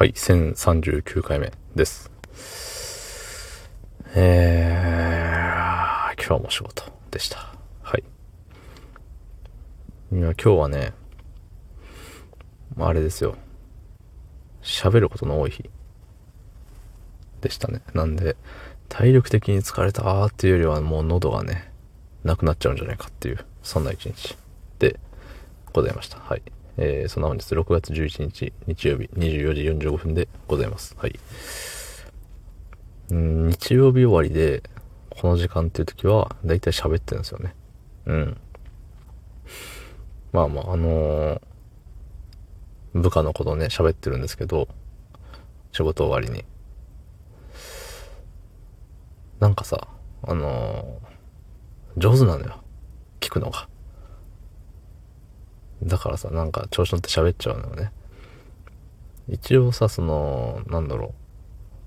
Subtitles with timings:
[0.00, 2.10] はい、1039回目です。
[4.14, 7.54] えー、今日も仕事でした。
[7.82, 8.04] はい。
[10.10, 10.94] いや、今日はね、
[12.78, 13.36] あれですよ。
[14.62, 15.68] 喋ることの多い日
[17.42, 17.82] でしたね。
[17.92, 18.38] なんで、
[18.88, 21.70] 体力的に疲れたーっていうよりはもう喉がね、
[22.24, 24.34] なくなっちゃうんじゃないかっていう、そんな一日
[24.78, 24.98] で
[25.74, 26.20] ございました。
[26.20, 26.42] はい。
[26.76, 30.96] えー、そんな本日6月11日日曜日24時45分でございます。
[30.98, 31.18] はい。
[33.14, 34.62] ん日曜日終わりで、
[35.10, 37.54] この時間っていう時は、だいたい喋ってるんですよね。
[38.06, 38.36] うん。
[40.32, 41.40] まあまあ、あのー、
[42.94, 44.68] 部下のことね、喋ってるんですけど、
[45.72, 46.44] 仕事終わりに。
[49.40, 49.88] なんかさ、
[50.22, 52.62] あのー、上手なのよ。
[53.20, 53.68] 聞くのが。
[55.82, 57.92] だからさ、なんか調子乗って喋っちゃうのよね。
[59.28, 61.14] 一応さ、その、なんだろ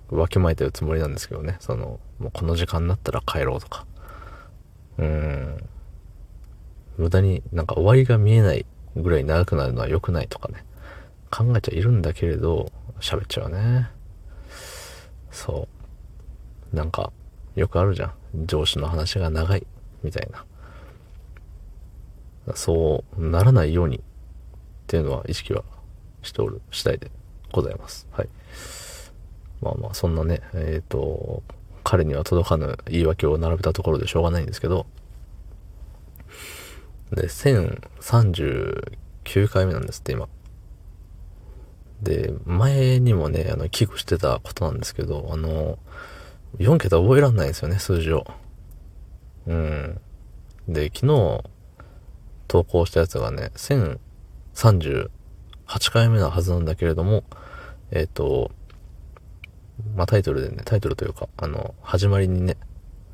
[0.10, 3.86] う、わきまえてるつもりなんですけどね、その、もうこの時間になったら帰ろうとか。
[4.98, 5.58] うん。
[6.98, 10.64] 無駄になんか終わりが見えないぐらい長くなるのは良くないとかね。
[11.32, 13.90] 考えちゃいるんだけれど、喋っちゃうね。
[15.32, 15.68] そ
[16.72, 16.76] う。
[16.76, 17.12] なんか、
[17.56, 18.46] よくあるじゃん。
[18.46, 19.66] 上司の話が長い、
[20.04, 20.46] みたいな。
[22.56, 24.02] そうならないようにっ
[24.88, 25.64] ていうのは意識は
[26.22, 27.12] しておる次第で
[27.52, 28.08] ございます。
[28.12, 28.30] はい。
[29.62, 31.44] まあまあ、そんなね、えっ、ー、と、
[31.84, 34.86] 彼には届かぬ言い訳を並べたところでしょうがないんですけど、
[37.12, 40.28] で、1039回目なんですって、今。
[42.02, 45.80] で、前にもね、あの、危惧してたことなんですけど、あの、
[46.58, 48.26] 4桁覚えらんないんですよね、数字を。
[49.48, 50.02] うん。
[50.68, 51.44] で、昨日、
[52.54, 55.10] 投稿したやつがね、1038
[55.92, 57.24] 回目なはずなんだけれども、
[57.90, 58.52] えっ、ー、と、
[59.96, 62.58] まあ、タイトルでね、タイトルというか、あの、始まりにね、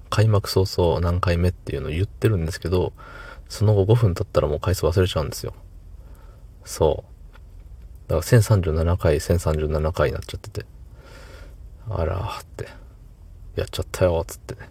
[0.09, 2.91] 開幕早々何回目っていうのを言ってるんですけど、
[3.47, 5.53] その後5分経ったらもう回数忘れちゃうんですよ。
[6.65, 7.05] そ
[8.07, 8.09] う。
[8.09, 10.65] だから1037回、1037回になっちゃってて。
[11.89, 12.67] あらーって。
[13.55, 14.69] やっちゃったよ、つってね。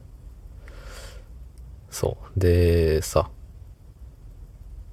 [1.89, 2.39] そう。
[2.39, 3.31] で、さ、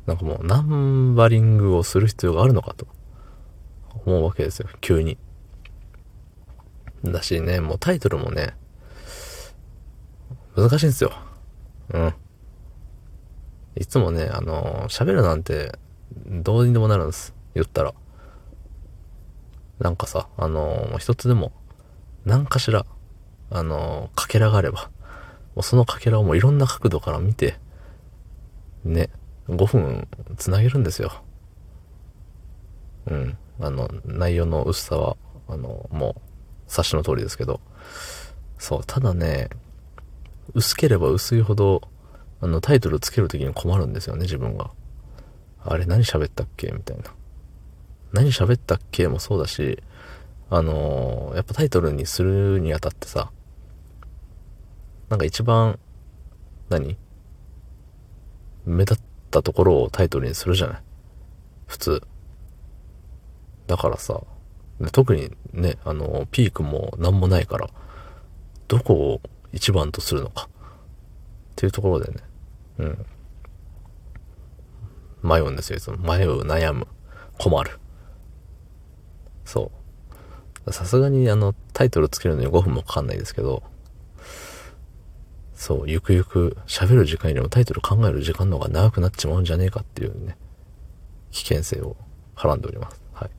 [0.05, 2.87] なんかもうナンバリングをする必要があるのかと
[4.05, 5.17] 思うわけですよ、急に。
[7.03, 8.55] だしね、もうタイトルもね、
[10.55, 11.11] 難しいんですよ。
[11.93, 12.13] うん。
[13.75, 15.77] いつもね、あの喋るなんて、
[16.25, 17.33] どうにでもなるんです。
[17.53, 17.93] 言ったら。
[19.79, 21.51] なんかさ、あの一つでも、
[22.23, 22.85] 何かしら、
[23.49, 24.89] あのかけらがあれば、
[25.55, 27.59] もうそのかけらをもういろんな角度から見て、
[28.83, 29.09] ね、
[29.47, 30.07] 5分
[30.37, 31.23] つなげるんですよ。
[33.07, 33.37] うん。
[33.59, 35.17] あの、内容の薄さは、
[35.47, 36.21] あの、もう、
[36.67, 37.61] 察しの通りですけど。
[38.57, 39.49] そう、ただね、
[40.53, 41.81] 薄ければ薄いほど、
[42.41, 44.71] あの、タイトルつけるときに困るんですよね、自分が。
[45.63, 46.71] あれ、何喋ったっけ？
[46.71, 47.03] みたいな。
[48.13, 49.81] 何喋ったっけもそうだし、
[50.49, 53.31] あのー、やっぱタイトルにするにあたってさ、
[55.09, 55.79] なんか一番、
[56.69, 56.97] 何？
[58.65, 58.97] 目立っ
[59.39, 60.81] ったところをタイトルにするじゃない？
[61.67, 62.01] 普通。
[63.67, 64.21] だからさ、
[64.91, 67.69] 特にね、あの、ピークも何もないから、
[68.67, 70.47] どこを一番とするのか。
[70.47, 72.17] っていうところでね、
[72.77, 73.05] うん。
[75.23, 75.97] 迷うんですよ、いつも。
[75.97, 76.87] 迷う、悩む、
[77.37, 77.79] 困る。
[79.43, 79.71] そ
[80.65, 80.71] う。
[80.71, 83.63] さすがにあの、タイトルつけるのに5分もかかんないですけど、
[85.55, 90.37] そう、ゆくゆく喋る時間よりもタイトル考える時間の方が長くなっちまうんじゃねえかっていうね、
[91.31, 91.95] 危険性を
[92.35, 93.01] はらんでおります。
[93.13, 93.29] はい。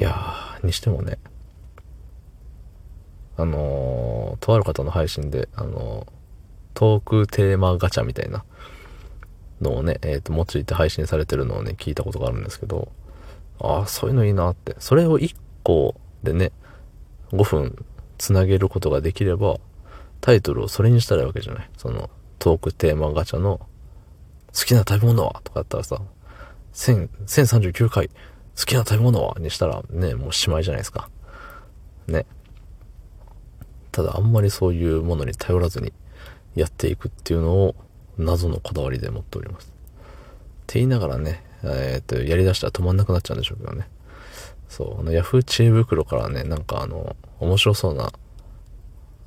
[0.00, 1.18] いやー、にしてもね、
[3.36, 6.12] あのー、とある方の配信で、あのー、
[6.74, 8.44] トークテーマガチャみたいな
[9.60, 12.88] のをね、えっ、ー、と、用いて配信されてるのをね、聞いたことがあるんですけど、
[13.60, 14.74] ああ、そういうのいいなって。
[14.78, 16.52] それを1個でね、
[17.32, 17.86] 5分
[18.18, 19.58] つなげることができれば、
[20.20, 21.70] タイトルをそれにしたらいいわけじゃない？
[21.76, 25.40] その、トークテーマガチャの、好きな食べ物は？
[25.44, 26.00] とかやったらさ、
[26.72, 28.14] 1000、1039回、好
[28.64, 29.36] きな食べ物は？
[29.38, 31.08] にしたらね、もうしまいじゃないですか。
[32.06, 32.26] ね。
[33.92, 35.92] ただあんまりそういうものに頼らずに
[36.54, 37.74] やっていくっていうのを
[38.18, 39.68] 謎のこだわりで持っております。
[39.68, 39.70] っ
[40.66, 43.88] て言いながらね、えー、っと、やりだしたら止まんなくなっちゃうんでしょうけどね。
[44.68, 48.12] そう、あの、ヤフー知恵袋からね、なんかあの、面白そうな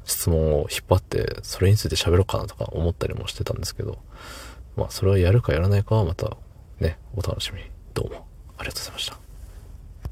[0.09, 3.99] 質問を引っ張って、それについて喋ろうかなとか思ったりもしてたんですけど、
[4.75, 6.35] まあ、それはやるかやらないかはまた、
[6.79, 7.69] ね、お楽しみに。
[7.93, 8.27] どうも、
[8.57, 9.28] ありがとうございました。